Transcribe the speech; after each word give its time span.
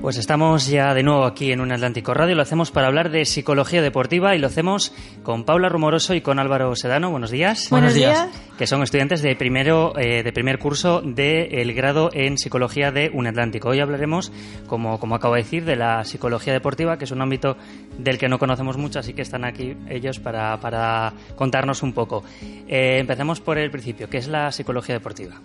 Pues 0.00 0.16
estamos 0.16 0.68
ya 0.68 0.94
de 0.94 1.02
nuevo 1.02 1.24
aquí 1.24 1.50
en 1.50 1.60
un 1.60 1.72
Atlántico 1.72 2.14
Radio. 2.14 2.36
Lo 2.36 2.42
hacemos 2.42 2.70
para 2.70 2.86
hablar 2.86 3.10
de 3.10 3.24
psicología 3.24 3.82
deportiva 3.82 4.36
y 4.36 4.38
lo 4.38 4.46
hacemos 4.46 4.92
con 5.24 5.44
Paula 5.44 5.68
Rumoroso 5.68 6.14
y 6.14 6.20
con 6.20 6.38
Álvaro 6.38 6.74
Sedano. 6.76 7.10
Buenos 7.10 7.32
días. 7.32 7.68
Buenos 7.68 7.94
días. 7.94 8.28
Que 8.56 8.68
son 8.68 8.82
estudiantes 8.84 9.22
de 9.22 9.34
primero 9.34 9.92
eh, 9.98 10.22
de 10.22 10.32
primer 10.32 10.60
curso 10.60 11.02
del 11.02 11.74
grado 11.74 12.10
en 12.12 12.38
psicología 12.38 12.92
de 12.92 13.10
un 13.12 13.26
Atlántico. 13.26 13.70
Hoy 13.70 13.80
hablaremos, 13.80 14.32
como, 14.68 15.00
como 15.00 15.16
acabo 15.16 15.34
de 15.34 15.42
decir, 15.42 15.64
de 15.64 15.74
la 15.74 16.04
psicología 16.04 16.52
deportiva, 16.52 16.96
que 16.96 17.04
es 17.04 17.10
un 17.10 17.20
ámbito 17.20 17.56
del 17.98 18.18
que 18.18 18.28
no 18.28 18.38
conocemos 18.38 18.76
mucho, 18.76 19.00
así 19.00 19.14
que 19.14 19.22
están 19.22 19.44
aquí 19.44 19.76
ellos 19.90 20.20
para, 20.20 20.58
para 20.60 21.12
contarnos 21.34 21.82
un 21.82 21.92
poco. 21.92 22.22
Eh, 22.68 22.98
empecemos 23.00 23.40
por 23.40 23.58
el 23.58 23.70
principio. 23.72 24.08
¿Qué 24.08 24.18
es 24.18 24.28
la 24.28 24.52
psicología 24.52 24.94
deportiva? 24.94 25.40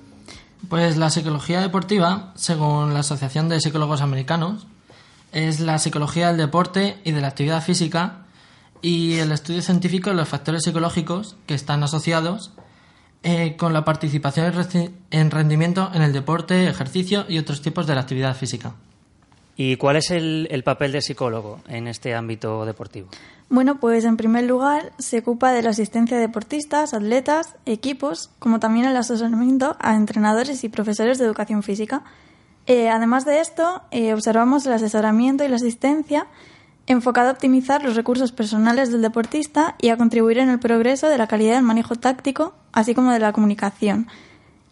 Pues 0.70 0.98
la 0.98 1.10
psicología 1.10 1.62
deportiva, 1.62 2.32
según 2.36 2.94
la 2.94 3.02
Asociación 3.02 3.50
de 3.50 3.60
Psicólogos 3.60 4.02
Americanos, 4.02 4.66
es 5.32 5.60
la 5.60 5.78
psicología 5.78 6.28
del 6.28 6.38
deporte 6.38 7.00
y 7.04 7.12
de 7.12 7.22
la 7.22 7.28
actividad 7.28 7.62
física 7.62 8.26
y 8.82 9.16
el 9.16 9.32
estudio 9.32 9.62
científico 9.62 10.10
de 10.10 10.16
los 10.16 10.30
factores 10.30 10.64
psicológicos 10.64 11.36
que 11.48 11.54
están 11.54 11.84
asociados 11.84 12.52
eh, 13.24 13.56
con 13.58 13.74
la 13.74 13.86
participación 13.86 14.54
en 15.12 15.32
rendimiento 15.32 15.92
en 15.94 16.02
el 16.02 16.14
deporte, 16.14 16.68
ejercicio 16.68 17.26
y 17.28 17.40
otros 17.40 17.62
tipos 17.62 17.88
de 17.88 17.96
la 17.96 18.02
actividad 18.02 18.36
física. 18.36 18.76
¿Y 19.56 19.76
cuál 19.78 19.98
es 19.98 20.10
el, 20.12 20.48
el 20.50 20.64
papel 20.64 20.92
del 20.92 21.02
psicólogo 21.02 21.60
en 21.68 21.88
este 21.88 22.16
ámbito 22.16 22.66
deportivo? 22.66 23.10
Bueno, 23.50 23.80
pues 23.80 24.04
en 24.06 24.18
primer 24.18 24.46
lugar 24.46 24.94
se 24.98 25.20
ocupa 25.20 25.52
de 25.52 25.62
la 25.62 25.70
asistencia 25.70 26.18
de 26.18 26.24
deportistas, 26.24 26.94
atletas, 26.94 27.56
equipos, 27.66 28.32
como 28.40 28.60
también 28.60 28.86
el 28.86 28.98
asesoramiento 28.98 29.78
a 29.80 29.96
entrenadores 29.96 30.64
y 30.64 30.70
profesores 30.70 31.20
de 31.20 31.26
educación 31.26 31.62
física. 31.62 32.04
Eh, 32.66 32.90
además 32.90 33.26
de 33.26 33.42
esto, 33.42 33.84
eh, 33.92 34.14
observamos 34.14 34.66
el 34.66 34.74
asesoramiento 34.74 35.44
y 35.44 35.50
la 35.50 35.58
asistencia 35.58 36.28
enfocado 36.88 37.30
a 37.30 37.34
optimizar 37.34 37.84
los 37.84 37.96
recursos 37.96 38.32
personales 38.32 38.92
del 38.92 39.02
deportista 39.02 39.76
y 39.80 39.90
a 39.90 39.98
contribuir 39.98 40.40
en 40.40 40.50
el 40.50 40.60
progreso 40.60 41.08
de 41.08 41.18
la 41.18 41.28
calidad 41.28 41.56
del 41.56 41.64
manejo 41.64 41.96
táctico, 41.96 42.54
así 42.72 42.96
como 42.96 43.12
de 43.12 43.20
la 43.20 43.34
comunicación. 43.34 44.08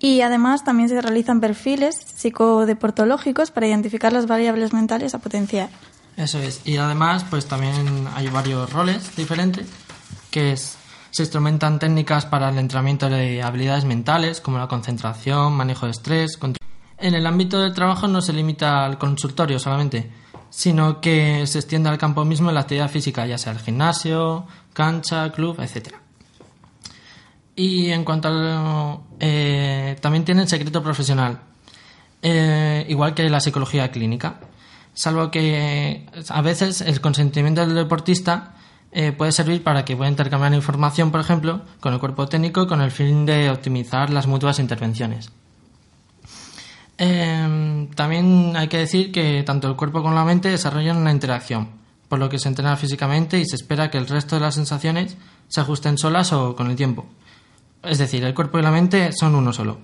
Y 0.03 0.21
además 0.21 0.63
también 0.63 0.89
se 0.89 0.99
realizan 0.99 1.39
perfiles 1.39 1.95
psicodeportológicos 2.15 3.51
para 3.51 3.67
identificar 3.67 4.11
las 4.11 4.25
variables 4.25 4.73
mentales 4.73 5.13
a 5.13 5.19
potenciar. 5.19 5.69
Eso 6.17 6.39
es. 6.39 6.61
Y 6.65 6.77
además, 6.77 7.23
pues 7.29 7.45
también 7.45 8.07
hay 8.15 8.27
varios 8.29 8.73
roles 8.73 9.15
diferentes, 9.15 9.67
que 10.31 10.53
es, 10.53 10.75
se 11.11 11.21
instrumentan 11.21 11.77
técnicas 11.77 12.25
para 12.25 12.49
el 12.49 12.57
entrenamiento 12.57 13.09
de 13.09 13.43
habilidades 13.43 13.85
mentales, 13.85 14.41
como 14.41 14.57
la 14.57 14.67
concentración, 14.67 15.53
manejo 15.53 15.85
de 15.85 15.91
estrés. 15.91 16.39
En 16.97 17.13
el 17.13 17.27
ámbito 17.27 17.61
del 17.61 17.73
trabajo 17.73 18.07
no 18.07 18.21
se 18.21 18.33
limita 18.33 18.83
al 18.83 18.97
consultorio 18.97 19.59
solamente, 19.59 20.11
sino 20.49 20.99
que 20.99 21.45
se 21.45 21.59
extiende 21.59 21.89
al 21.89 21.99
campo 21.99 22.25
mismo 22.25 22.49
en 22.49 22.55
la 22.55 22.61
actividad 22.61 22.89
física, 22.89 23.27
ya 23.27 23.37
sea 23.37 23.53
el 23.53 23.59
gimnasio, 23.59 24.47
cancha, 24.73 25.31
club, 25.31 25.59
etc. 25.59 26.00
Y 27.55 27.89
en 27.89 28.03
cuanto 28.03 28.27
al... 28.27 28.99
Eh, 29.19 29.97
también 30.01 30.25
tienen 30.25 30.47
secreto 30.47 30.81
profesional, 30.81 31.41
eh, 32.21 32.85
igual 32.89 33.13
que 33.13 33.29
la 33.29 33.39
psicología 33.39 33.91
clínica 33.91 34.39
salvo 34.93 35.31
que 35.31 36.05
a 36.29 36.41
veces 36.41 36.81
el 36.81 37.01
consentimiento 37.01 37.61
del 37.61 37.75
deportista 37.75 38.55
eh, 38.91 39.11
puede 39.11 39.31
servir 39.31 39.63
para 39.63 39.85
que 39.85 39.95
pueda 39.95 40.09
intercambiar 40.09 40.53
información, 40.53 41.11
por 41.11 41.21
ejemplo, 41.21 41.61
con 41.79 41.93
el 41.93 41.99
cuerpo 41.99 42.27
técnico 42.27 42.67
con 42.67 42.81
el 42.81 42.91
fin 42.91 43.25
de 43.25 43.49
optimizar 43.49 44.09
las 44.09 44.27
mutuas 44.27 44.59
intervenciones. 44.59 45.31
Em, 46.97 47.89
también 47.91 48.53
hay 48.55 48.67
que 48.67 48.77
decir 48.77 49.11
que 49.11 49.43
tanto 49.43 49.67
el 49.67 49.75
cuerpo 49.75 50.01
como 50.01 50.13
la 50.13 50.25
mente 50.25 50.49
desarrollan 50.49 50.97
una 50.97 51.11
interacción, 51.11 51.69
por 52.09 52.19
lo 52.19 52.29
que 52.29 52.37
se 52.37 52.49
entrena 52.49 52.75
físicamente 52.75 53.39
y 53.39 53.45
se 53.45 53.55
espera 53.55 53.89
que 53.89 53.97
el 53.97 54.07
resto 54.07 54.35
de 54.35 54.41
las 54.41 54.55
sensaciones 54.55 55.17
se 55.47 55.61
ajusten 55.61 55.97
solas 55.97 56.33
o 56.33 56.55
con 56.55 56.69
el 56.69 56.75
tiempo. 56.75 57.05
Es 57.83 57.97
decir, 57.97 58.23
el 58.23 58.33
cuerpo 58.33 58.59
y 58.59 58.61
la 58.61 58.71
mente 58.71 59.11
son 59.11 59.35
uno 59.35 59.53
solo. 59.53 59.79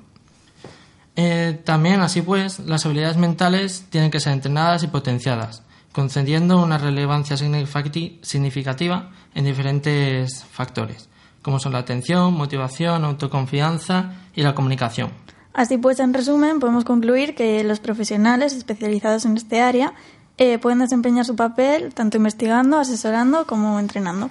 Eh, 1.16 1.60
también, 1.64 2.00
así 2.02 2.22
pues, 2.22 2.60
las 2.60 2.86
habilidades 2.86 3.18
mentales 3.18 3.86
tienen 3.90 4.12
que 4.12 4.20
ser 4.20 4.34
entrenadas 4.34 4.84
y 4.84 4.88
potenciadas, 4.88 5.64
concediendo 5.92 6.62
una 6.62 6.78
relevancia 6.78 7.36
significativa 7.38 9.10
en 9.34 9.46
diferentes 9.46 10.44
factores, 10.44 11.10
como 11.42 11.60
son 11.60 11.74
la 11.74 11.80
atención, 11.80 12.36
motivación, 12.36 13.04
autoconfianza 13.04 14.12
y 14.36 14.44
la 14.44 14.54
comunicación. 14.54 15.10
Así 15.54 15.80
pues, 15.80 16.00
en 16.00 16.14
resumen, 16.14 16.60
podemos 16.60 16.86
concluir 16.86 17.34
que 17.34 17.64
los 17.64 17.80
profesionales 17.80 18.54
especializados 18.54 19.26
en 19.26 19.38
este 19.38 19.60
área 19.60 19.96
eh, 20.38 20.60
pueden 20.60 20.78
desempeñar 20.78 21.26
su 21.26 21.36
papel 21.36 21.96
tanto 21.96 22.18
investigando, 22.18 22.78
asesorando 22.78 23.48
como 23.48 23.80
entrenando. 23.80 24.30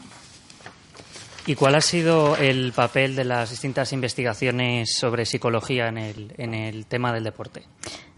¿Y 1.47 1.55
cuál 1.55 1.77
ha 1.77 1.81
sido 1.81 2.37
el 2.37 2.73
papel 2.73 3.15
de 3.15 3.25
las 3.25 3.51
distintas 3.51 3.93
investigaciones 3.93 4.97
sobre 4.99 5.25
psicología 5.25 5.87
en 5.87 5.97
el, 5.97 6.35
en 6.39 6.55
el 6.55 6.87
tema 6.87 7.13
del 7.13 7.23
deporte? 7.23 7.63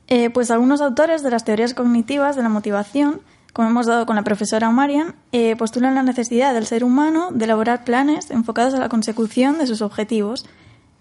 Eh, 0.07 0.31
pues 0.31 0.51
algunos 0.51 0.81
autores 0.81 1.23
de 1.23 1.31
las 1.31 1.45
teorías 1.45 1.75
cognitivas 1.75 2.37
de 2.37 2.43
la 2.43 2.49
motivación, 2.49 3.21
como 3.53 3.69
hemos 3.69 3.87
dado 3.87 4.07
con 4.07 4.17
la 4.17 4.25
profesora 4.25 4.71
Marian, 4.71 5.15
eh, 5.33 5.57
postulan 5.57 5.95
la 5.95 6.03
necesidad 6.03 6.55
del 6.55 6.65
ser 6.65 6.85
humano 6.85 7.29
de 7.31 7.45
elaborar 7.45 7.85
planes 7.85 8.31
enfocados 8.31 8.73
a 8.73 8.79
la 8.79 8.89
consecución 8.89 9.59
de 9.59 9.67
sus 9.67 9.83
objetivos, 9.83 10.47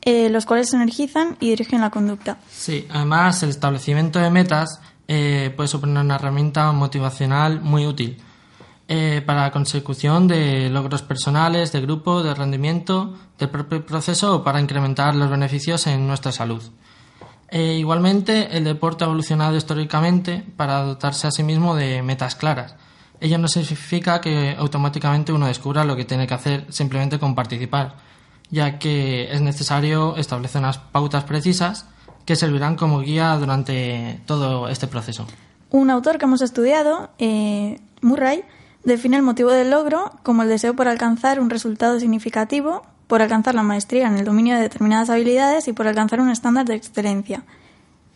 eh, 0.02 0.30
los 0.30 0.46
cuales 0.46 0.74
energizan 0.74 1.38
y 1.40 1.52
dirigen 1.52 1.80
la 1.80 1.92
conducta. 1.92 2.40
Sí, 2.52 2.86
además 2.90 3.42
el 3.44 3.50
establecimiento 3.50 4.20
de 4.20 4.30
metas 4.30 4.82
puede 5.08 5.68
suponer 5.70 6.04
una 6.04 6.16
herramienta 6.16 6.70
motivacional 6.74 7.62
muy 7.62 7.86
útil 7.86 8.18
eh, 8.88 9.22
para 9.26 9.42
la 9.42 9.52
consecución 9.52 10.28
de 10.28 10.70
logros 10.70 11.02
personales, 11.02 11.72
de 11.72 11.82
grupo, 11.82 12.24
de 12.24 12.34
rendimiento, 12.34 13.16
del 13.38 13.50
propio 13.50 13.86
proceso 13.86 14.36
o 14.36 14.44
para 14.44 14.62
incrementar 14.62 15.14
los 15.16 15.30
beneficios 15.30 15.88
en 15.88 16.08
nuestra 16.08 16.32
salud. 16.32 16.64
Eh, 17.50 17.76
igualmente, 17.80 18.56
el 18.58 18.64
deporte 18.64 19.04
ha 19.04 19.08
evolucionado 19.08 19.56
históricamente 19.56 20.44
para 20.56 20.84
dotarse 20.84 21.28
a 21.28 21.32
sí 21.32 21.44
mismo 21.44 21.76
de 21.76 22.02
metas 22.02 22.36
claras. 22.36 22.76
Ello 23.20 23.38
no 23.38 23.48
significa 23.48 24.22
que 24.22 24.56
automáticamente 24.58 25.34
uno 25.34 25.48
descubra 25.48 25.84
lo 25.84 25.96
que 25.96 26.06
tiene 26.06 26.28
que 26.28 26.34
hacer 26.34 26.66
simplemente 26.70 27.20
con 27.20 27.36
participar, 27.36 27.96
ya 28.50 28.78
que 28.80 29.32
es 29.32 29.42
necesario 29.42 30.16
establecer 30.18 30.60
unas 30.60 30.78
pautas 30.78 31.24
precisas 31.24 31.88
que 32.26 32.36
servirán 32.36 32.76
como 32.76 33.00
guía 33.00 33.36
durante 33.36 34.22
todo 34.26 34.68
este 34.68 34.88
proceso. 34.88 35.26
Un 35.72 35.90
autor 35.90 36.18
que 36.18 36.26
hemos 36.26 36.42
estudiado, 36.42 37.10
eh, 37.18 37.80
Murray, 38.02 38.44
define 38.88 39.18
el 39.18 39.24
motivo 39.24 39.52
del 39.52 39.70
logro 39.70 40.12
como 40.24 40.44
el 40.44 40.50
deseo 40.50 40.76
por 40.76 40.88
alcanzar 40.88 41.40
un 41.40 41.50
resultado 41.50 42.00
significativo, 42.00 42.84
por 43.08 43.22
alcanzar 43.22 43.54
la 43.54 43.64
maestría 43.64 44.08
en 44.08 44.18
el 44.18 44.26
dominio 44.26 44.56
de 44.56 44.62
determinadas 44.62 45.10
habilidades 45.10 45.68
y 45.68 45.74
por 45.74 45.88
alcanzar 45.88 46.22
un 46.22 46.30
estándar 46.30 46.66
de 46.66 46.76
excelencia. 46.76 47.44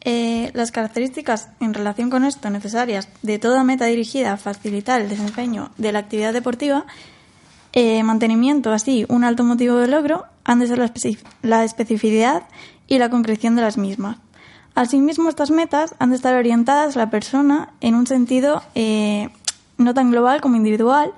Eh, 0.04 0.50
las 0.54 0.72
características 0.72 1.50
en 1.60 1.74
relación 1.74 2.10
con 2.10 2.24
esto 2.24 2.50
necesarias 2.50 3.08
de 3.22 3.38
toda 3.38 3.64
meta 3.64 3.86
dirigida 3.86 4.34
a 4.34 4.38
facilitar 4.38 5.00
el 5.02 5.10
desempeño 5.10 5.72
de 5.78 5.92
la 5.92 6.00
actividad 6.00 6.34
deportiva, 6.34 6.86
eh, 7.74 8.02
mantenimiento 8.04 8.72
así 8.72 9.06
un 9.10 9.24
alto 9.24 9.44
motivo 9.44 9.76
de 9.76 9.88
logro, 9.88 10.26
han 10.44 10.60
de 10.60 10.68
ser 10.68 10.80
la, 11.44 11.64
especificidad 11.64 12.44
y 12.88 12.98
la 12.98 13.10
concreción 13.10 13.56
de 13.56 13.62
las 13.62 13.78
mismas. 13.78 14.18
Asimismo, 14.74 15.30
estas 15.30 15.52
metas 15.52 15.96
han 16.00 16.12
de 16.12 16.16
estar 16.16 16.34
orientadas 16.34 16.96
a 16.96 17.00
la 17.00 17.10
persona 17.10 17.74
en 17.82 17.94
un 17.96 18.08
sentido 18.08 18.64
eh, 18.74 19.30
no 19.84 19.94
tan 19.94 20.12
global 20.12 20.42
como 20.42 20.56
individual, 20.56 21.14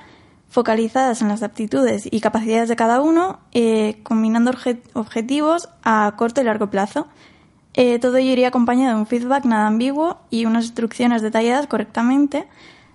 focalizadas 0.54 1.24
en 1.24 1.30
las 1.30 1.42
aptitudes 1.42 2.08
y 2.10 2.20
capacidades 2.22 2.70
de 2.70 2.76
cada 2.76 3.02
uno, 3.02 3.40
eh, 3.54 4.00
combinando 4.04 4.52
objetivos 4.94 5.70
a 5.84 6.14
corto 6.16 6.42
y 6.42 6.44
largo 6.44 6.70
plazo. 6.70 7.08
Eh, 7.74 7.98
todo 7.98 8.18
ello 8.18 8.32
iría 8.32 8.50
acompañado 8.50 8.94
de 8.94 9.00
un 9.00 9.08
feedback 9.08 9.46
nada 9.46 9.66
ambiguo 9.66 10.20
y 10.30 10.46
unas 10.46 10.66
instrucciones 10.66 11.24
detalladas 11.24 11.66
correctamente 11.66 12.48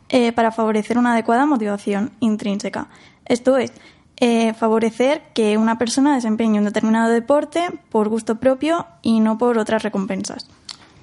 eh, 0.08 0.30
para 0.30 0.52
favorecer 0.52 0.98
una 0.98 1.14
adecuada 1.14 1.46
motivación 1.46 2.12
intrínseca. 2.20 2.86
Esto 3.24 3.56
es, 3.56 3.72
favorecer 4.56 5.22
que 5.32 5.58
una 5.58 5.78
persona 5.78 6.14
desempeñe 6.14 6.58
un 6.58 6.64
determinado 6.64 7.08
deporte 7.08 7.68
por 7.88 8.08
gusto 8.08 8.36
propio 8.36 8.86
y 9.02 9.20
no 9.20 9.36
por 9.38 9.58
otras 9.58 9.82
recompensas. 9.82 10.48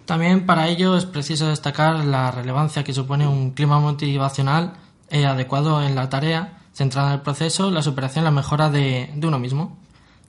También 0.05 0.45
para 0.45 0.67
ello 0.67 0.95
es 0.97 1.05
preciso 1.05 1.47
destacar 1.47 2.05
la 2.05 2.31
relevancia 2.31 2.83
que 2.83 2.93
supone 2.93 3.27
un 3.27 3.51
clima 3.51 3.79
motivacional 3.79 4.73
adecuado 5.11 5.81
en 5.81 5.95
la 5.95 6.09
tarea, 6.09 6.59
centrada 6.73 7.07
en 7.09 7.13
el 7.15 7.21
proceso, 7.21 7.71
la 7.71 7.81
superación 7.81 8.23
y 8.23 8.25
la 8.25 8.31
mejora 8.31 8.69
de, 8.69 9.11
de 9.15 9.27
uno 9.27 9.39
mismo. 9.39 9.77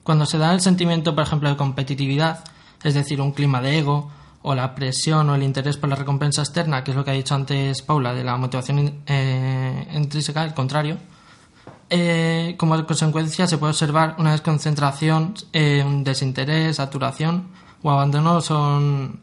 Cuando 0.03 0.25
se 0.25 0.37
da 0.37 0.53
el 0.53 0.61
sentimiento, 0.61 1.13
por 1.13 1.23
ejemplo, 1.23 1.49
de 1.49 1.57
competitividad, 1.57 2.43
es 2.83 2.93
decir, 2.93 3.19
un 3.19 3.33
clima 3.33 3.61
de 3.61 3.79
ego, 3.79 4.09
o 4.43 4.55
la 4.55 4.75
presión 4.75 5.29
o 5.29 5.35
el 5.35 5.43
interés 5.43 5.75
por 5.75 5.89
la 5.89 5.95
recompensa 5.95 6.41
externa, 6.41 6.83
que 6.83 6.91
es 6.91 6.97
lo 6.97 7.03
que 7.03 7.11
ha 7.11 7.13
dicho 7.13 7.35
antes 7.35 7.81
Paula, 7.81 8.13
de 8.13 8.23
la 8.23 8.37
motivación 8.37 9.01
eh, 9.05 9.87
intrínseca, 9.93 10.43
el 10.43 10.53
contrario, 10.53 10.97
eh, 11.89 12.55
como 12.57 12.85
consecuencia 12.85 13.47
se 13.47 13.57
puede 13.57 13.71
observar 13.71 14.15
una 14.19 14.31
desconcentración, 14.31 15.33
eh, 15.51 15.83
un 15.85 16.03
desinterés, 16.03 16.77
saturación 16.77 17.49
o 17.83 17.91
abandono 17.91 18.39
son 18.41 19.19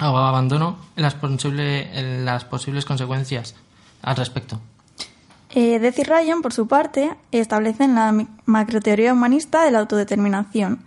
o 0.00 0.16
abandono 0.16 0.76
las, 0.96 1.16
en 1.22 2.24
las 2.24 2.44
posibles 2.44 2.84
consecuencias 2.84 3.54
al 4.02 4.16
respecto. 4.16 4.60
Eh, 5.50 5.78
Deci 5.78 6.02
Ryan, 6.02 6.42
por 6.42 6.52
su 6.52 6.66
parte, 6.66 7.14
establece 7.30 7.84
en 7.84 7.94
la 7.94 8.26
macroteoría 8.44 9.12
humanista 9.12 9.64
de 9.64 9.70
la 9.70 9.78
autodeterminación. 9.78 10.82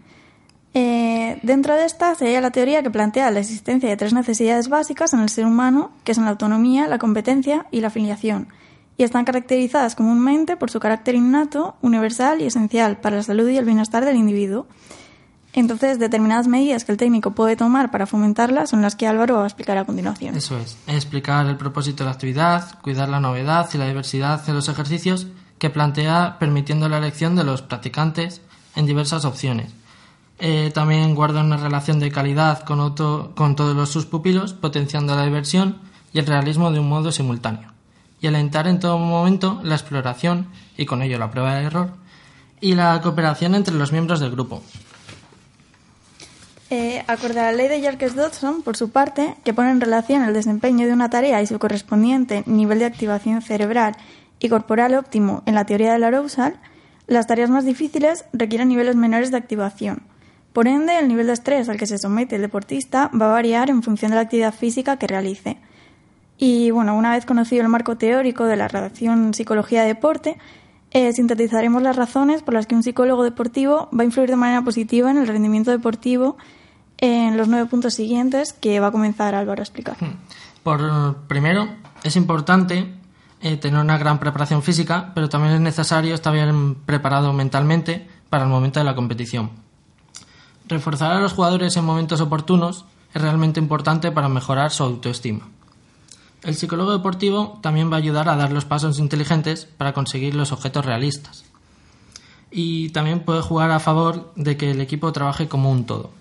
Eh, 0.74 1.40
dentro 1.42 1.74
de 1.76 1.86
esta 1.86 2.14
sería 2.16 2.42
la 2.42 2.52
teoría 2.52 2.84
que 2.84 2.92
plantea 2.92 3.32
la 3.32 3.40
existencia 3.40 3.90
de 3.90 3.96
tres 3.96 4.14
necesidades 4.14 4.68
básicas 4.68 5.14
en 5.14 5.22
el 5.22 5.30
ser 5.30 5.46
humano, 5.46 5.92
que 6.04 6.14
son 6.14 6.26
la 6.26 6.32
autonomía, 6.32 6.88
la 6.88 7.00
competencia 7.00 7.66
y 7.72 7.80
la 7.80 7.88
afiliación, 7.88 8.50
y 8.98 9.04
están 9.04 9.24
caracterizadas 9.24 9.96
comúnmente 9.96 10.58
por 10.58 10.70
su 10.70 10.80
carácter 10.80 11.16
innato, 11.16 11.78
universal 11.82 12.42
y 12.42 12.46
esencial 12.46 12.98
para 12.98 13.16
la 13.16 13.24
salud 13.24 13.48
y 13.48 13.58
el 13.58 13.66
bienestar 13.66 14.04
del 14.04 14.18
individuo. 14.18 14.68
Entonces, 15.58 15.98
determinadas 15.98 16.48
medidas 16.48 16.86
que 16.86 16.92
el 16.92 17.00
técnico 17.00 17.32
puede 17.32 17.56
tomar 17.56 17.90
para 17.90 18.06
fomentarlas 18.06 18.70
son 18.70 18.84
las 18.84 18.96
que 18.96 19.08
Álvaro 19.08 19.38
va 19.38 19.44
a 19.44 19.48
explicar 19.48 19.76
a 19.80 19.86
continuación. 19.86 20.36
Eso 20.36 20.56
es, 20.60 20.78
explicar 20.86 21.48
el 21.48 21.58
propósito 21.58 22.04
de 22.04 22.10
la 22.10 22.12
actividad, 22.12 22.80
cuidar 22.82 23.10
la 23.10 23.20
novedad 23.20 23.68
y 23.74 23.80
la 23.80 23.88
diversidad 23.88 24.46
de 24.46 24.54
los 24.54 24.70
ejercicios 24.70 25.26
que 25.58 25.72
plantea 25.72 26.38
permitiendo 26.38 26.88
la 26.90 27.00
elección 27.00 27.36
de 27.36 27.44
los 27.44 27.64
practicantes 27.64 28.42
en 28.76 28.86
diversas 28.86 29.26
opciones. 29.26 29.72
Eh, 30.38 30.70
también 30.76 31.16
guarda 31.16 31.42
una 31.42 31.58
relación 31.58 32.00
de 32.00 32.12
calidad 32.12 32.60
con, 32.60 32.94
con 33.34 33.56
todos 33.56 33.76
los, 33.76 33.90
sus 33.90 34.06
pupilos, 34.06 34.54
potenciando 34.54 35.16
la 35.16 35.26
diversión 35.26 35.80
y 36.14 36.20
el 36.20 36.28
realismo 36.28 36.70
de 36.70 36.82
un 36.82 36.88
modo 36.88 37.12
simultáneo. 37.12 37.74
Y 38.22 38.28
alentar 38.28 38.68
en 38.68 38.80
todo 38.80 39.00
momento 39.00 39.60
la 39.64 39.74
exploración 39.74 40.50
y 40.78 40.86
con 40.86 41.02
ello 41.02 41.18
la 41.18 41.32
prueba 41.32 41.56
de 41.56 41.64
error 41.64 41.94
y 42.62 42.76
la 42.76 43.02
cooperación 43.02 43.56
entre 43.56 43.74
los 43.74 43.92
miembros 43.92 44.20
del 44.20 44.32
grupo, 44.32 44.62
eh, 46.70 47.04
acorde 47.08 47.40
a 47.40 47.52
la 47.52 47.52
ley 47.52 47.68
de 47.68 47.82
Yerkes-Dodson, 47.82 48.64
por 48.64 48.76
su 48.76 48.90
parte, 48.90 49.36
que 49.44 49.54
pone 49.54 49.72
en 49.72 49.82
relación 49.82 50.24
el 50.24 50.34
desempeño 50.34 50.86
de 50.86 50.94
una 50.94 51.10
tarea 51.10 51.42
y 51.42 51.48
su 51.48 51.60
correspondiente 51.60 52.44
nivel 52.46 52.80
de 52.80 52.86
activación 52.86 53.42
cerebral 53.42 53.96
y 54.40 54.50
corporal 54.50 54.94
óptimo 54.96 55.44
en 55.46 55.56
la 55.56 55.66
teoría 55.66 55.94
del 55.94 56.04
arousal, 56.04 56.60
las 57.08 57.28
tareas 57.28 57.50
más 57.50 57.66
difíciles 57.66 58.26
requieren 58.34 58.68
niveles 58.68 58.96
menores 58.96 59.32
de 59.32 59.38
activación. 59.38 60.04
Por 60.52 60.68
ende, 60.68 60.98
el 60.98 61.08
nivel 61.08 61.28
de 61.28 61.34
estrés 61.34 61.70
al 61.70 61.78
que 61.78 61.86
se 61.86 61.98
somete 61.98 62.36
el 62.36 62.42
deportista 62.42 63.10
va 63.10 63.28
a 63.28 63.34
variar 63.34 63.70
en 63.70 63.84
función 63.84 64.12
de 64.12 64.16
la 64.16 64.22
actividad 64.22 64.54
física 64.54 64.98
que 64.98 65.08
realice. 65.08 65.58
Y 66.38 66.72
bueno, 66.72 66.98
una 66.98 67.14
vez 67.14 67.26
conocido 67.26 67.64
el 67.64 67.70
marco 67.70 67.98
teórico 67.98 68.46
de 68.46 68.58
la 68.58 68.68
relación 68.68 69.34
psicología-deporte, 69.34 70.38
eh, 70.92 71.12
sintetizaremos 71.14 71.82
las 71.82 71.96
razones 71.96 72.42
por 72.42 72.54
las 72.54 72.66
que 72.68 72.76
un 72.76 72.84
psicólogo 72.84 73.24
deportivo 73.24 73.90
va 73.98 74.02
a 74.02 74.06
influir 74.06 74.30
de 74.30 74.36
manera 74.36 74.62
positiva 74.62 75.12
en 75.12 75.18
el 75.18 75.28
rendimiento 75.28 75.72
deportivo 75.72 76.38
en 76.98 77.38
los 77.38 77.48
nueve 77.48 77.70
puntos 77.70 77.94
siguientes 77.94 78.54
que 78.54 78.80
va 78.80 78.88
a 78.88 78.92
comenzar 78.92 79.36
Álvaro 79.36 79.62
a 79.62 79.64
explicar. 79.64 79.98
Hmm. 80.00 80.16
Por 80.64 81.18
primero, 81.28 81.68
es 82.04 82.16
importante 82.16 82.94
eh, 83.42 83.58
tener 83.58 83.80
una 83.80 83.98
gran 83.98 84.20
preparación 84.20 84.64
física, 84.64 85.12
pero 85.14 85.30
también 85.30 85.54
es 85.54 85.62
necesario 85.62 86.16
estar 86.16 86.34
bien 86.34 86.76
preparado 86.86 87.34
mentalmente 87.34 88.08
para 88.30 88.44
el 88.44 88.50
momento 88.50 88.80
de 88.80 88.86
la 88.86 88.96
competición. 88.96 89.52
Reforzar 90.68 91.12
a 91.12 91.20
los 91.20 91.34
jugadores 91.34 91.78
en 91.78 91.86
momentos 91.86 92.20
oportunos 92.20 92.86
es 93.14 93.22
realmente 93.22 93.60
importante 93.60 94.12
para 94.12 94.28
mejorar 94.28 94.72
su 94.72 94.84
autoestima. 94.84 95.48
El 96.44 96.56
psicólogo 96.56 96.92
deportivo 96.92 97.60
también 97.62 97.92
va 97.92 97.96
a 97.96 98.00
ayudar 98.00 98.30
a 98.30 98.36
dar 98.36 98.52
los 98.52 98.66
pasos 98.66 99.00
inteligentes 99.00 99.66
para 99.66 99.94
conseguir 99.94 100.36
los 100.36 100.52
objetos 100.52 100.86
realistas. 100.86 101.46
Y 102.52 102.90
también 102.90 103.22
puede 103.22 103.42
jugar 103.42 103.72
a 103.72 103.80
favor 103.80 104.32
de 104.36 104.56
que 104.56 104.72
el 104.72 104.82
equipo 104.82 105.12
trabaje 105.12 105.48
como 105.48 105.72
un 105.72 105.86
todo. 105.86 106.12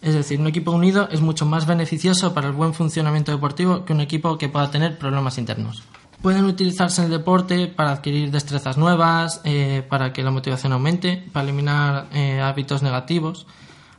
Es 0.00 0.14
decir, 0.14 0.40
un 0.40 0.46
equipo 0.46 0.70
unido 0.70 1.08
es 1.10 1.20
mucho 1.20 1.44
más 1.44 1.66
beneficioso 1.66 2.32
para 2.32 2.48
el 2.48 2.54
buen 2.54 2.72
funcionamiento 2.72 3.32
deportivo 3.32 3.84
que 3.84 3.92
un 3.92 4.00
equipo 4.00 4.38
que 4.38 4.48
pueda 4.48 4.70
tener 4.70 4.98
problemas 4.98 5.38
internos. 5.38 5.82
Pueden 6.22 6.46
utilizarse 6.46 7.00
en 7.00 7.06
el 7.06 7.18
deporte 7.18 7.68
para 7.68 7.92
adquirir 7.92 8.30
destrezas 8.30 8.76
nuevas, 8.76 9.40
eh, 9.44 9.84
para 9.88 10.12
que 10.12 10.22
la 10.22 10.30
motivación 10.30 10.72
aumente, 10.72 11.24
para 11.32 11.44
eliminar 11.44 12.08
eh, 12.12 12.40
hábitos 12.40 12.82
negativos. 12.82 13.46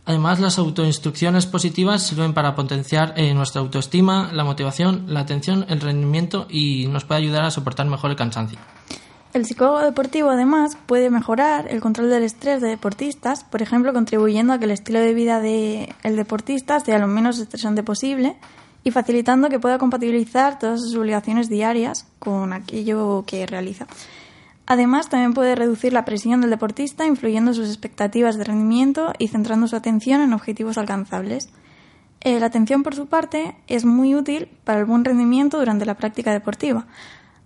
Además, 0.09 0.39
las 0.39 0.57
autoinstrucciones 0.57 1.45
positivas 1.45 2.01
sirven 2.01 2.33
para 2.33 2.55
potenciar 2.55 3.13
eh, 3.15 3.31
nuestra 3.35 3.61
autoestima, 3.61 4.31
la 4.33 4.43
motivación, 4.43 5.05
la 5.05 5.19
atención, 5.19 5.67
el 5.69 5.79
rendimiento 5.79 6.47
y 6.49 6.87
nos 6.87 7.05
puede 7.05 7.21
ayudar 7.21 7.45
a 7.45 7.51
soportar 7.51 7.85
mejor 7.85 8.09
el 8.09 8.15
cansancio. 8.15 8.57
El 9.35 9.45
psicólogo 9.45 9.81
deportivo, 9.81 10.31
además, 10.31 10.75
puede 10.87 11.11
mejorar 11.11 11.67
el 11.69 11.79
control 11.79 12.09
del 12.09 12.23
estrés 12.23 12.59
de 12.59 12.69
deportistas, 12.69 13.43
por 13.43 13.61
ejemplo, 13.61 13.93
contribuyendo 13.93 14.51
a 14.51 14.57
que 14.57 14.65
el 14.65 14.71
estilo 14.71 14.99
de 14.99 15.13
vida 15.13 15.41
del 15.41 16.15
deportista 16.15 16.79
sea 16.79 16.97
lo 16.97 17.05
menos 17.05 17.37
estresante 17.37 17.83
posible 17.83 18.35
y 18.83 18.89
facilitando 18.89 19.47
que 19.49 19.59
pueda 19.59 19.77
compatibilizar 19.77 20.57
todas 20.57 20.81
sus 20.81 20.95
obligaciones 20.95 21.49
diarias 21.49 22.07
con 22.17 22.51
aquello 22.53 23.25
que 23.27 23.45
realiza. 23.45 23.85
Además, 24.69 25.09
también 25.09 25.33
puede 25.33 25.55
reducir 25.55 25.91
la 25.91 26.05
presión 26.05 26.39
del 26.39 26.49
deportista, 26.49 27.05
influyendo 27.05 27.51
en 27.51 27.55
sus 27.55 27.67
expectativas 27.67 28.37
de 28.37 28.45
rendimiento 28.45 29.11
y 29.19 29.27
centrando 29.27 29.67
su 29.67 29.75
atención 29.75 30.21
en 30.21 30.31
objetivos 30.31 30.77
alcanzables. 30.77 31.49
Eh, 32.21 32.39
la 32.39 32.45
atención, 32.45 32.83
por 32.83 32.95
su 32.95 33.07
parte, 33.07 33.57
es 33.67 33.83
muy 33.83 34.15
útil 34.15 34.47
para 34.63 34.79
el 34.79 34.85
buen 34.85 35.03
rendimiento 35.03 35.59
durante 35.59 35.85
la 35.85 35.95
práctica 35.95 36.31
deportiva, 36.31 36.87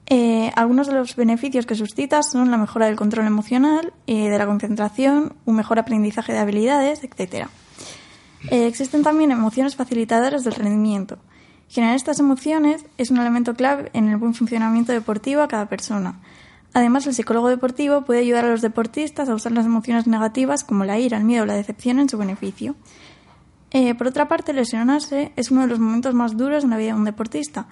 eh, 0.05 0.51
algunos 0.55 0.87
de 0.87 0.93
los 0.93 1.15
beneficios 1.15 1.65
que 1.65 1.75
suscita 1.75 2.21
son 2.23 2.51
la 2.51 2.57
mejora 2.57 2.87
del 2.87 2.97
control 2.97 3.25
emocional, 3.25 3.93
eh, 4.05 4.29
de 4.29 4.37
la 4.37 4.45
concentración, 4.45 5.33
un 5.45 5.55
mejor 5.55 5.79
aprendizaje 5.79 6.33
de 6.33 6.39
habilidades, 6.39 7.03
etc. 7.03 7.47
Eh, 8.49 8.67
existen 8.67 9.01
también 9.03 9.31
emociones 9.31 9.75
facilitadoras 9.75 10.43
del 10.43 10.55
rendimiento. 10.55 11.17
Generar 11.69 11.95
estas 11.95 12.19
emociones 12.19 12.85
es 12.97 13.11
un 13.11 13.17
elemento 13.17 13.53
clave 13.55 13.89
en 13.93 14.09
el 14.09 14.17
buen 14.17 14.33
funcionamiento 14.33 14.91
deportivo 14.91 15.41
a 15.41 15.47
cada 15.47 15.67
persona. 15.67 16.19
Además, 16.73 17.05
el 17.05 17.13
psicólogo 17.13 17.49
deportivo 17.49 18.01
puede 18.01 18.21
ayudar 18.21 18.45
a 18.45 18.49
los 18.49 18.61
deportistas 18.61 19.29
a 19.29 19.35
usar 19.35 19.51
las 19.51 19.65
emociones 19.65 20.07
negativas 20.07 20.63
como 20.63 20.85
la 20.85 20.99
ira, 20.99 21.17
el 21.17 21.23
miedo 21.23 21.43
o 21.43 21.45
la 21.45 21.53
decepción 21.53 21.99
en 21.99 22.09
su 22.09 22.17
beneficio. 22.17 22.75
por 23.97 24.07
otra 24.07 24.27
parte, 24.27 24.53
lesionarse 24.53 25.31
es 25.35 25.51
uno 25.51 25.61
de 25.61 25.67
los 25.67 25.79
momentos 25.79 26.13
más 26.13 26.35
duros 26.35 26.63
en 26.63 26.71
la 26.71 26.77
vida 26.77 26.93
de 26.93 26.99
un 26.99 27.05
deportista 27.05 27.67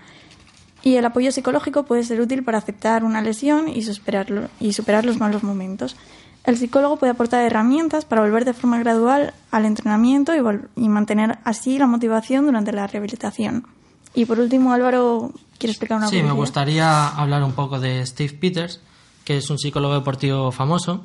y 0.83 0.95
el 0.95 1.05
apoyo 1.05 1.31
psicológico 1.31 1.83
puede 1.83 2.03
ser 2.03 2.21
útil 2.21 2.43
para 2.43 2.57
aceptar 2.57 3.03
una 3.03 3.21
lesión 3.21 3.67
y, 3.67 3.83
superarlo, 3.83 4.49
y 4.59 4.73
superar 4.73 5.05
los 5.05 5.19
malos 5.19 5.43
momentos. 5.43 5.95
El 6.43 6.57
psicólogo 6.57 6.97
puede 6.97 7.11
aportar 7.11 7.43
herramientas 7.43 8.05
para 8.05 8.21
volver 8.21 8.45
de 8.45 8.53
forma 8.53 8.79
gradual 8.79 9.33
al 9.51 9.65
entrenamiento 9.65 10.33
y, 10.75 10.89
mantener 10.89 11.37
así 11.43 11.77
la 11.77 11.85
motivación 11.85 12.45
durante 12.45 12.71
la 12.71 12.87
rehabilitación. 12.87 13.67
Y 14.15 14.25
por 14.25 14.39
último, 14.39 14.73
Álvaro, 14.73 15.31
¿quiere 15.59 15.71
explicar 15.71 15.97
una 15.97 16.07
cosa? 16.07 16.17
Sí, 16.17 16.23
me 16.23 16.31
gustaría 16.31 17.09
hablar 17.09 17.43
un 17.43 17.53
poco 17.53 17.79
de 17.79 18.03
Steve 18.05 18.33
Peters, 18.33 18.81
que 19.23 19.37
es 19.37 19.49
un 19.49 19.57
psicólogo 19.57 19.93
deportivo 19.93 20.51
famoso. 20.51 21.03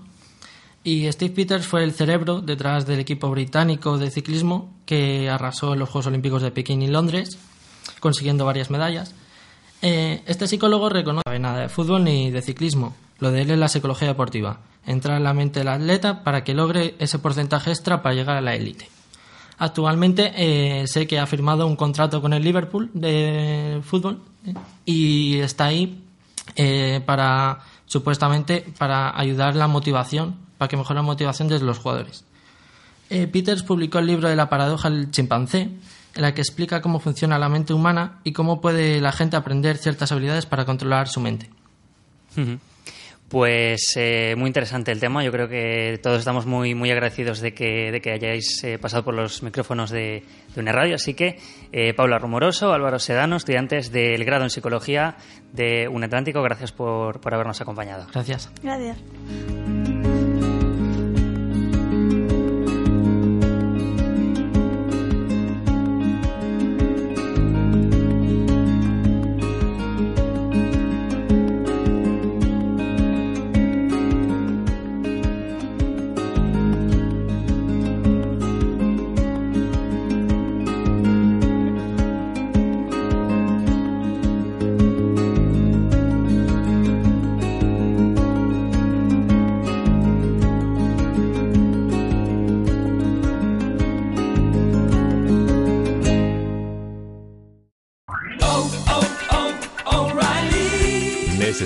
Y 0.87 1.11
Steve 1.11 1.35
Peters 1.35 1.67
fue 1.67 1.83
el 1.83 1.93
cerebro 1.93 2.41
detrás 2.41 2.87
del 2.87 3.01
equipo 3.01 3.29
británico 3.29 3.99
de 3.99 4.11
ciclismo 4.11 4.73
que 4.87 5.29
arrasó 5.29 5.73
en 5.73 5.81
los 5.81 5.89
Juegos 5.89 6.07
Olímpicos 6.07 6.43
de 6.43 6.53
Pekín 6.53 6.81
y 6.81 6.87
Londres, 6.87 7.39
consiguiendo 7.99 8.45
varias 8.45 8.71
medallas. 8.71 9.13
Eh, 9.83 10.23
este 10.27 10.47
psicólogo 10.47 10.89
reconoce 10.89 11.17
no 11.17 11.23
sabe 11.27 11.39
nada 11.41 11.61
de 11.63 11.69
fútbol 11.69 12.05
ni 12.05 12.31
de 12.31 12.41
ciclismo. 12.41 12.95
Lo 13.19 13.33
de 13.33 13.43
él 13.43 13.51
es 13.51 13.59
la 13.59 13.69
psicología 13.69 14.09
deportiva. 14.09 14.61
Entrar 14.87 15.17
en 15.17 15.25
la 15.25 15.35
mente 15.35 15.59
del 15.59 15.69
atleta 15.69 16.23
para 16.23 16.45
que 16.45 16.55
logre 16.55 16.95
ese 17.01 17.19
porcentaje 17.19 17.71
extra 17.71 18.01
para 18.01 18.15
llegar 18.15 18.37
a 18.37 18.41
la 18.41 18.55
élite. 18.55 18.89
Actualmente 19.59 20.33
eh, 20.37 20.87
sé 20.87 21.09
que 21.09 21.19
ha 21.19 21.27
firmado 21.27 21.67
un 21.67 21.75
contrato 21.75 22.23
con 22.23 22.33
el 22.33 22.45
Liverpool 22.45 22.91
de 22.95 23.81
fútbol 23.83 24.23
eh, 24.45 24.55
y 24.85 25.39
está 25.39 25.65
ahí 25.65 26.03
para 27.05 27.59
supuestamente 27.87 28.65
para 28.79 29.19
ayudar 29.19 29.57
la 29.57 29.69
motivación, 29.69 30.37
para 30.59 30.69
que 30.69 30.77
mejore 30.77 30.99
la 30.99 31.03
motivación 31.03 31.49
de 31.49 31.61
los 31.61 31.79
jugadores. 31.79 32.25
Eh, 33.09 33.27
Peters 33.27 33.63
publicó 33.63 33.99
el 33.99 34.07
libro 34.07 34.29
de 34.29 34.37
la 34.37 34.49
paradoja 34.49 34.91
del 34.91 35.11
chimpancé, 35.11 35.71
en 36.15 36.23
la 36.23 36.35
que 36.35 36.41
explica 36.41 36.81
cómo 36.81 36.99
funciona 36.99 37.39
la 37.39 37.49
mente 37.49 37.73
humana 37.73 38.21
y 38.25 38.33
cómo 38.33 38.61
puede 38.61 39.01
la 39.01 39.13
gente 39.13 39.37
aprender 39.37 39.77
ciertas 39.77 40.13
habilidades 40.13 40.47
para 40.47 40.65
controlar 40.65 41.09
su 41.09 41.21
mente. 41.21 41.51
Pues 43.29 43.95
eh, 43.97 44.35
muy 44.37 44.47
interesante 44.47 44.93
el 44.93 45.01
tema. 45.01 45.25
Yo 45.25 45.33
creo 45.33 45.49
que 45.49 45.99
todos 46.01 46.21
estamos 46.21 46.47
muy, 46.47 46.75
muy 46.75 46.91
agradecidos 46.91 47.41
de 47.41 47.53
que, 47.53 47.91
de 47.91 48.01
que 48.01 48.13
hayáis 48.13 48.63
eh, 48.63 48.79
pasado 48.79 49.05
por 49.05 49.15
los 49.15 49.43
micrófonos 49.43 49.91
de, 49.91 50.23
de 50.55 50.61
una 50.61 50.71
radio. 50.71 50.95
Así 50.95 51.15
que, 51.15 51.39
eh, 51.73 51.93
Paula 51.93 52.19
Rumoroso, 52.19 52.73
Álvaro 52.73 53.01
Sedano, 53.01 53.37
estudiantes 53.37 53.91
del 53.91 54.25
grado 54.25 54.45
en 54.45 54.51
Psicología 54.51 55.17
de 55.53 55.89
Un 55.89 56.05
Atlántico, 56.05 56.41
gracias 56.43 56.71
por, 56.71 57.21
por 57.21 57.35
habernos 57.35 57.61
acompañado. 57.61 58.07
Gracias. 58.13 58.51
Gracias. 58.63 58.97